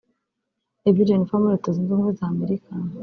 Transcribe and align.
Ev 0.87 0.95
Jennifer 1.07 1.35
wo 1.37 1.41
muri 1.41 1.55
Leta 1.55 1.69
Zunze 1.75 1.89
Ubumwe 1.93 2.11
za 2.17 2.25
Amerika 2.33 2.71